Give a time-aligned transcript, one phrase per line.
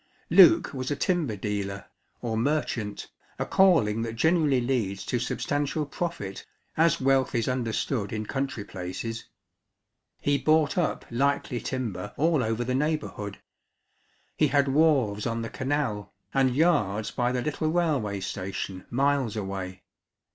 [0.31, 1.85] Luke was a timber dealer,
[2.23, 3.07] or merchant,
[3.37, 6.43] a calling that generally leads to substantial profit
[6.75, 9.25] as wealth is understood in country places.
[10.19, 13.43] He bought up likely timber all over the neighbourhood:
[14.35, 19.83] he had wharves on the canal, and yards by the little railway station miles away.